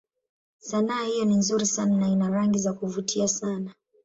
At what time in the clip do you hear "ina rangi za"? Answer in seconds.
2.07-2.73